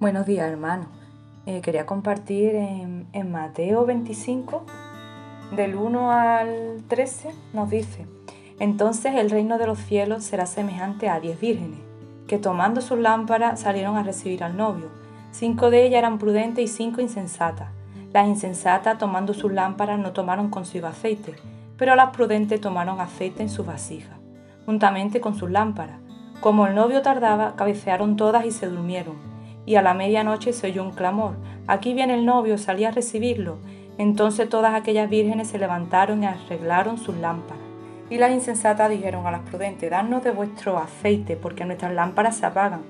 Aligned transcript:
Buenos 0.00 0.26
días, 0.26 0.48
hermanos. 0.48 0.86
Eh, 1.44 1.60
quería 1.60 1.84
compartir 1.84 2.54
en, 2.54 3.08
en 3.12 3.32
Mateo 3.32 3.84
25, 3.84 4.64
del 5.56 5.74
1 5.74 6.12
al 6.12 6.84
13, 6.86 7.34
nos 7.52 7.68
dice, 7.68 8.06
entonces 8.60 9.16
el 9.16 9.28
reino 9.28 9.58
de 9.58 9.66
los 9.66 9.80
cielos 9.80 10.22
será 10.22 10.46
semejante 10.46 11.08
a 11.08 11.18
diez 11.18 11.40
vírgenes, 11.40 11.80
que 12.28 12.38
tomando 12.38 12.80
sus 12.80 12.96
lámparas 12.96 13.58
salieron 13.58 13.96
a 13.96 14.04
recibir 14.04 14.44
al 14.44 14.56
novio. 14.56 14.86
Cinco 15.32 15.68
de 15.68 15.84
ellas 15.84 15.98
eran 15.98 16.18
prudentes 16.18 16.64
y 16.64 16.68
cinco 16.68 17.00
insensatas. 17.00 17.70
Las 18.12 18.28
insensatas, 18.28 18.98
tomando 18.98 19.34
sus 19.34 19.50
lámparas, 19.50 19.98
no 19.98 20.12
tomaron 20.12 20.48
consigo 20.48 20.86
aceite, 20.86 21.34
pero 21.76 21.96
las 21.96 22.10
prudentes 22.10 22.60
tomaron 22.60 23.00
aceite 23.00 23.42
en 23.42 23.48
sus 23.48 23.66
vasijas, 23.66 24.16
juntamente 24.64 25.20
con 25.20 25.34
sus 25.34 25.50
lámparas. 25.50 25.98
Como 26.40 26.68
el 26.68 26.76
novio 26.76 27.02
tardaba, 27.02 27.56
cabecearon 27.56 28.14
todas 28.14 28.46
y 28.46 28.52
se 28.52 28.68
durmieron 28.68 29.27
y 29.68 29.76
a 29.76 29.82
la 29.82 29.92
medianoche 29.92 30.54
se 30.54 30.68
oyó 30.68 30.82
un 30.82 30.92
clamor. 30.92 31.34
Aquí 31.66 31.92
viene 31.92 32.14
el 32.14 32.24
novio, 32.24 32.56
salí 32.56 32.86
a 32.86 32.90
recibirlo. 32.90 33.58
Entonces 33.98 34.48
todas 34.48 34.74
aquellas 34.74 35.10
vírgenes 35.10 35.48
se 35.48 35.58
levantaron 35.58 36.22
y 36.22 36.26
arreglaron 36.26 36.96
sus 36.96 37.14
lámparas. 37.18 37.62
Y 38.08 38.16
las 38.16 38.30
insensatas 38.30 38.88
dijeron 38.88 39.26
a 39.26 39.30
las 39.30 39.42
prudentes, 39.42 39.90
dadnos 39.90 40.24
de 40.24 40.30
vuestro 40.30 40.78
aceite, 40.78 41.36
porque 41.36 41.66
nuestras 41.66 41.92
lámparas 41.92 42.38
se 42.38 42.46
apagan. 42.46 42.80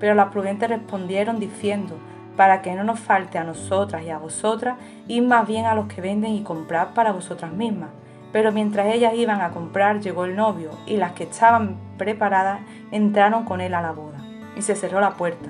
Pero 0.00 0.16
las 0.16 0.32
prudentes 0.32 0.68
respondieron 0.68 1.38
diciendo, 1.38 1.94
para 2.36 2.62
que 2.62 2.74
no 2.74 2.82
nos 2.82 2.98
falte 2.98 3.38
a 3.38 3.44
nosotras 3.44 4.02
y 4.02 4.10
a 4.10 4.18
vosotras, 4.18 4.76
id 5.06 5.22
más 5.22 5.46
bien 5.46 5.66
a 5.66 5.76
los 5.76 5.86
que 5.86 6.00
venden 6.00 6.32
y 6.32 6.42
comprad 6.42 6.94
para 6.94 7.12
vosotras 7.12 7.52
mismas. 7.52 7.90
Pero 8.32 8.50
mientras 8.50 8.92
ellas 8.92 9.14
iban 9.14 9.40
a 9.40 9.50
comprar, 9.50 10.00
llegó 10.00 10.24
el 10.24 10.34
novio, 10.34 10.70
y 10.84 10.96
las 10.96 11.12
que 11.12 11.22
estaban 11.22 11.76
preparadas 11.96 12.58
entraron 12.90 13.44
con 13.44 13.60
él 13.60 13.72
a 13.72 13.82
la 13.82 13.92
boda, 13.92 14.18
y 14.56 14.62
se 14.62 14.74
cerró 14.74 15.00
la 15.00 15.12
puerta. 15.12 15.48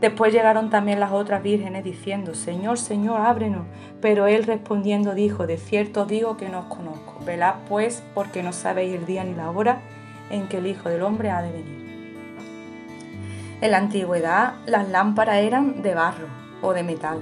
Después 0.00 0.32
llegaron 0.32 0.70
también 0.70 0.98
las 0.98 1.12
otras 1.12 1.42
vírgenes 1.42 1.84
diciendo, 1.84 2.34
Señor, 2.34 2.78
Señor, 2.78 3.20
ábrenos. 3.20 3.66
Pero 4.00 4.26
él 4.26 4.44
respondiendo 4.44 5.14
dijo, 5.14 5.46
de 5.46 5.58
cierto 5.58 6.06
digo 6.06 6.38
que 6.38 6.48
no 6.48 6.60
os 6.60 6.66
conozco. 6.66 7.18
Velad 7.24 7.56
pues, 7.68 8.02
porque 8.14 8.42
no 8.42 8.52
sabéis 8.52 8.94
el 8.94 9.04
día 9.04 9.24
ni 9.24 9.34
la 9.34 9.50
hora 9.50 9.80
en 10.30 10.48
que 10.48 10.58
el 10.58 10.66
Hijo 10.66 10.88
del 10.88 11.02
Hombre 11.02 11.30
ha 11.30 11.42
de 11.42 11.52
venir. 11.52 11.80
En 13.60 13.70
la 13.72 13.76
antigüedad 13.76 14.54
las 14.64 14.88
lámparas 14.88 15.36
eran 15.36 15.82
de 15.82 15.94
barro 15.94 16.28
o 16.62 16.72
de 16.72 16.82
metal, 16.82 17.20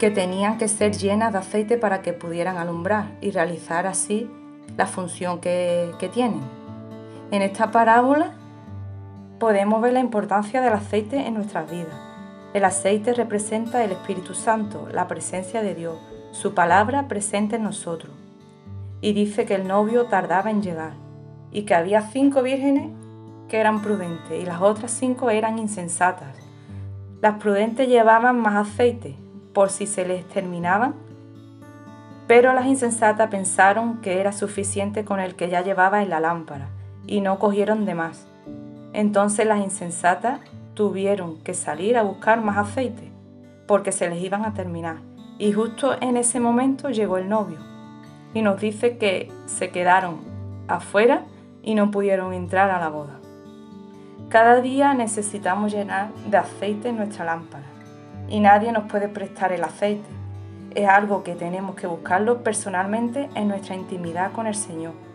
que 0.00 0.10
tenían 0.10 0.58
que 0.58 0.66
ser 0.66 0.96
llenas 0.96 1.32
de 1.32 1.38
aceite 1.38 1.76
para 1.76 2.02
que 2.02 2.12
pudieran 2.12 2.56
alumbrar 2.56 3.12
y 3.20 3.30
realizar 3.30 3.86
así 3.86 4.28
la 4.76 4.86
función 4.86 5.40
que, 5.40 5.92
que 6.00 6.08
tienen. 6.08 6.40
En 7.30 7.42
esta 7.42 7.70
parábola 7.70 8.39
podemos 9.40 9.80
ver 9.80 9.94
la 9.94 10.00
importancia 10.00 10.60
del 10.60 10.74
aceite 10.74 11.26
en 11.26 11.32
nuestras 11.32 11.68
vidas. 11.68 11.98
El 12.52 12.62
aceite 12.66 13.14
representa 13.14 13.82
el 13.82 13.92
Espíritu 13.92 14.34
Santo, 14.34 14.86
la 14.92 15.08
presencia 15.08 15.62
de 15.62 15.74
Dios, 15.74 15.96
su 16.30 16.52
palabra 16.52 17.08
presente 17.08 17.56
en 17.56 17.62
nosotros. 17.62 18.12
Y 19.00 19.14
dice 19.14 19.46
que 19.46 19.54
el 19.54 19.66
novio 19.66 20.04
tardaba 20.04 20.50
en 20.50 20.62
llegar 20.62 20.92
y 21.50 21.62
que 21.62 21.74
había 21.74 22.02
cinco 22.02 22.42
vírgenes 22.42 22.90
que 23.48 23.58
eran 23.58 23.80
prudentes 23.80 24.42
y 24.42 24.44
las 24.44 24.60
otras 24.60 24.90
cinco 24.90 25.30
eran 25.30 25.58
insensatas. 25.58 26.36
Las 27.22 27.36
prudentes 27.36 27.88
llevaban 27.88 28.38
más 28.38 28.68
aceite 28.68 29.16
por 29.54 29.70
si 29.70 29.86
se 29.86 30.06
les 30.06 30.28
terminaban, 30.28 30.94
pero 32.26 32.52
las 32.52 32.66
insensatas 32.66 33.30
pensaron 33.30 34.02
que 34.02 34.20
era 34.20 34.32
suficiente 34.32 35.06
con 35.06 35.18
el 35.18 35.34
que 35.34 35.48
ya 35.48 35.62
llevaba 35.62 36.02
en 36.02 36.10
la 36.10 36.20
lámpara 36.20 36.68
y 37.06 37.22
no 37.22 37.38
cogieron 37.38 37.86
de 37.86 37.94
más. 37.94 38.29
Entonces 38.92 39.46
las 39.46 39.60
insensatas 39.60 40.40
tuvieron 40.74 41.38
que 41.42 41.54
salir 41.54 41.96
a 41.96 42.02
buscar 42.02 42.40
más 42.40 42.56
aceite, 42.56 43.10
porque 43.66 43.92
se 43.92 44.08
les 44.08 44.22
iban 44.22 44.44
a 44.44 44.54
terminar. 44.54 44.96
Y 45.38 45.52
justo 45.52 45.96
en 46.00 46.16
ese 46.16 46.40
momento 46.40 46.90
llegó 46.90 47.18
el 47.18 47.28
novio 47.28 47.58
y 48.34 48.42
nos 48.42 48.60
dice 48.60 48.98
que 48.98 49.30
se 49.46 49.70
quedaron 49.70 50.18
afuera 50.68 51.24
y 51.62 51.74
no 51.74 51.90
pudieron 51.90 52.32
entrar 52.32 52.70
a 52.70 52.80
la 52.80 52.88
boda. 52.88 53.18
Cada 54.28 54.60
día 54.60 54.94
necesitamos 54.94 55.72
llenar 55.72 56.12
de 56.30 56.36
aceite 56.36 56.92
nuestra 56.92 57.24
lámpara 57.24 57.64
y 58.28 58.40
nadie 58.40 58.70
nos 58.70 58.84
puede 58.84 59.08
prestar 59.08 59.52
el 59.52 59.64
aceite. 59.64 60.08
Es 60.74 60.88
algo 60.88 61.24
que 61.24 61.34
tenemos 61.34 61.74
que 61.74 61.88
buscarlo 61.88 62.44
personalmente 62.44 63.28
en 63.34 63.48
nuestra 63.48 63.74
intimidad 63.74 64.32
con 64.32 64.46
el 64.46 64.54
Señor 64.54 65.09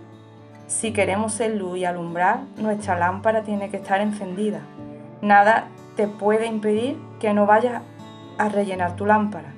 si 0.67 0.93
queremos 0.93 1.33
ser 1.33 1.55
luz 1.55 1.77
y 1.77 1.85
alumbrar, 1.85 2.39
nuestra 2.57 2.97
lámpara 2.97 3.43
tiene 3.43 3.69
que 3.69 3.77
estar 3.77 4.01
encendida. 4.01 4.61
Nada 5.21 5.67
te 5.95 6.07
puede 6.07 6.47
impedir 6.47 6.97
que 7.19 7.33
no 7.33 7.45
vayas 7.45 7.83
a 8.37 8.49
rellenar 8.49 8.95
tu 8.95 9.05
lámpara, 9.05 9.53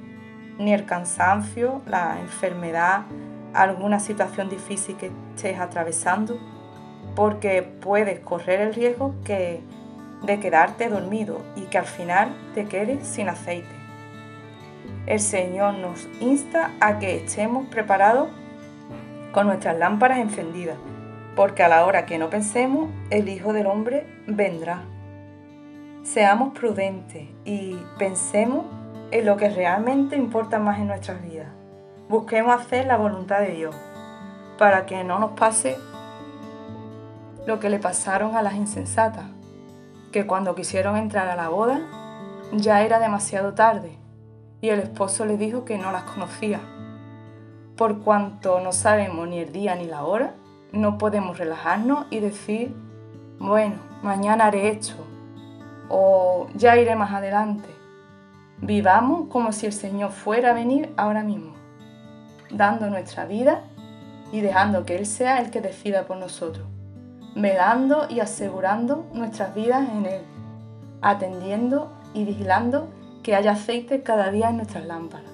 ni 0.60 0.74
el 0.74 0.86
cansancio, 0.86 1.82
la 1.86 2.20
enfermedad, 2.20 3.04
alguna 3.54 4.00
situación 4.00 4.50
difícil 4.50 4.98
que 4.98 5.12
estés 5.36 5.60
atravesando, 5.60 6.38
porque 7.16 7.64
puedes 7.64 8.20
correr 8.20 8.60
el 8.60 8.74
riesgo 8.74 9.16
que, 9.24 9.62
de 10.24 10.40
quedarte 10.40 10.90
dormido 10.90 11.42
y 11.56 11.62
que 11.62 11.78
al 11.78 11.86
final 11.86 12.36
te 12.54 12.66
quedes 12.66 13.08
sin 13.08 13.30
aceite. 13.30 13.76
El 15.06 15.22
Señor 15.22 15.76
nos 15.76 16.06
insta 16.20 16.72
a 16.82 17.00
que 17.00 17.16
estemos 17.16 17.66
preparados 17.68 18.28
con 19.32 19.48
nuestras 19.48 19.78
lámparas 19.78 20.20
encendidas 20.20 20.76
porque 21.38 21.62
a 21.62 21.70
la 21.70 21.86
hora 21.86 22.08
que 22.08 22.18
no 22.18 22.32
pensemos, 22.32 22.90
el 23.12 23.30
Hijo 23.30 23.54
del 23.54 23.68
Hombre 23.68 24.08
vendrá. 24.26 24.82
Seamos 26.02 26.58
prudentes 26.58 27.30
y 27.46 27.78
pensemos 28.00 28.66
en 29.12 29.24
lo 29.24 29.38
que 29.38 29.52
realmente 29.52 30.16
importa 30.16 30.58
más 30.58 30.80
en 30.80 30.88
nuestras 30.88 31.22
vidas. 31.22 31.50
Busquemos 32.10 32.60
hacer 32.60 32.88
la 32.88 32.98
voluntad 32.98 33.42
de 33.42 33.52
Dios 33.52 33.76
para 34.58 34.88
que 34.88 35.04
no 35.04 35.20
nos 35.20 35.34
pase 35.34 35.78
lo 37.46 37.60
que 37.60 37.70
le 37.70 37.78
pasaron 37.78 38.36
a 38.36 38.42
las 38.42 38.56
insensatas, 38.56 39.26
que 40.12 40.26
cuando 40.26 40.56
quisieron 40.56 40.98
entrar 40.98 41.28
a 41.28 41.36
la 41.36 41.50
boda 41.50 41.82
ya 42.52 42.82
era 42.82 42.98
demasiado 42.98 43.54
tarde 43.54 44.00
y 44.60 44.70
el 44.70 44.80
esposo 44.80 45.24
le 45.24 45.38
dijo 45.38 45.66
que 45.66 45.78
no 45.78 45.92
las 45.92 46.04
conocía. 46.04 46.62
Por 47.78 48.00
cuanto 48.00 48.60
no 48.60 48.72
sabemos 48.72 49.28
ni 49.28 49.38
el 49.38 49.52
día 49.52 49.76
ni 49.76 49.86
la 49.86 50.04
hora, 50.04 50.34
no 50.72 50.98
podemos 50.98 51.38
relajarnos 51.38 52.06
y 52.10 52.20
decir, 52.20 52.76
bueno, 53.40 53.76
mañana 54.04 54.46
haré 54.46 54.70
esto 54.70 54.96
o 55.90 56.48
ya 56.56 56.78
iré 56.78 56.96
más 56.96 57.12
adelante. 57.12 57.70
Vivamos 58.60 59.28
como 59.30 59.52
si 59.52 59.68
el 59.68 59.74
Señor 59.74 60.12
fuera 60.12 60.52
a 60.52 60.54
venir 60.54 60.94
ahora 60.98 61.24
mismo, 61.24 61.54
dando 62.50 62.90
nuestra 62.90 63.26
vida 63.26 63.64
y 64.32 64.42
dejando 64.42 64.86
que 64.86 64.96
Él 64.96 65.06
sea 65.06 65.40
el 65.40 65.52
que 65.52 65.62
decida 65.62 66.06
por 66.08 66.18
nosotros, 66.18 66.66
velando 67.36 68.08
y 68.10 68.20
asegurando 68.20 69.06
nuestras 69.14 69.54
vidas 69.54 69.88
en 69.90 70.06
Él, 70.06 70.22
atendiendo 71.02 71.92
y 72.14 72.26
vigilando 72.26 72.90
que 73.24 73.36
haya 73.36 73.52
aceite 73.52 74.02
cada 74.02 74.32
día 74.32 74.50
en 74.50 74.58
nuestras 74.58 74.86
lámparas. 74.86 75.32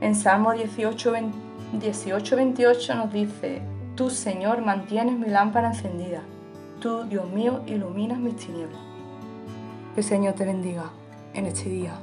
En 0.00 0.14
Salmo 0.14 0.52
18, 0.52 1.14
18 1.72 2.36
28 2.36 2.94
nos 2.94 3.12
dice, 3.12 3.62
Tú, 3.96 4.10
Señor, 4.10 4.60
mantienes 4.60 5.18
mi 5.18 5.28
lámpara 5.28 5.68
encendida. 5.68 6.20
Tú, 6.80 7.04
Dios 7.04 7.30
mío, 7.30 7.62
iluminas 7.66 8.18
mis 8.18 8.36
tinieblas. 8.36 8.78
Que 9.94 10.00
el 10.00 10.06
Señor 10.06 10.34
te 10.34 10.44
bendiga 10.44 10.90
en 11.32 11.46
este 11.46 11.70
día. 11.70 11.94